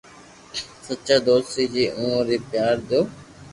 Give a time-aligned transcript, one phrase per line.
[0.85, 3.01] سچا دوست ري جي اووہ ري پيار رو